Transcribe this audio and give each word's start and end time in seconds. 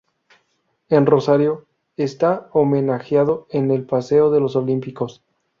En 0.89 1.05
Rosario, 1.05 1.67
está 1.95 2.49
homenajeado 2.53 3.45
en 3.51 3.69
el 3.69 3.85
"Paseo 3.85 4.31
de 4.31 4.39
los 4.39 4.55
Olímpicos". 4.55 5.21